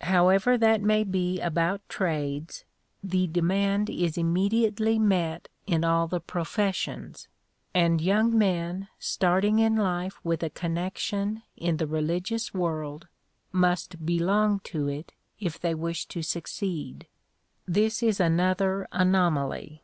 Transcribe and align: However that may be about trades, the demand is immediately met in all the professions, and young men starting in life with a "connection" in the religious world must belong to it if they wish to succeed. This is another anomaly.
However 0.00 0.56
that 0.56 0.80
may 0.80 1.04
be 1.04 1.38
about 1.40 1.86
trades, 1.90 2.64
the 3.02 3.26
demand 3.26 3.90
is 3.90 4.16
immediately 4.16 4.98
met 4.98 5.50
in 5.66 5.84
all 5.84 6.06
the 6.06 6.22
professions, 6.22 7.28
and 7.74 8.00
young 8.00 8.32
men 8.38 8.88
starting 8.98 9.58
in 9.58 9.76
life 9.76 10.24
with 10.24 10.42
a 10.42 10.48
"connection" 10.48 11.42
in 11.58 11.76
the 11.76 11.86
religious 11.86 12.54
world 12.54 13.08
must 13.52 14.06
belong 14.06 14.60
to 14.60 14.88
it 14.88 15.12
if 15.38 15.60
they 15.60 15.74
wish 15.74 16.06
to 16.06 16.22
succeed. 16.22 17.06
This 17.68 18.02
is 18.02 18.20
another 18.20 18.88
anomaly. 18.90 19.82